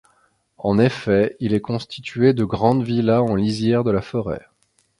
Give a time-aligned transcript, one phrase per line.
[0.57, 4.41] En effet, il est constitué de grandes villas en lisière de la forêt.